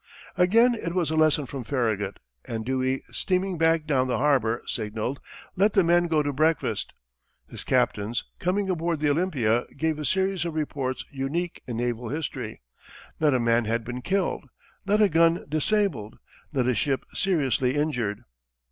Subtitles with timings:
[0.35, 5.19] '"Again it was a lesson from Farragut, and Dewey, steaming back down the harbor, signalled
[5.55, 6.93] "Let the men go to breakfast."
[7.47, 12.63] His captains, coming aboard the Olympia, gave a series of reports unique in naval history.
[13.19, 14.49] Not a man had been killed,
[14.87, 16.17] not a gun disabled,
[16.51, 18.23] not a ship seriously injured.